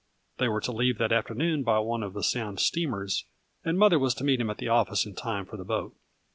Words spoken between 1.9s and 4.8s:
of the Sound steamers, and mother was to meet him at the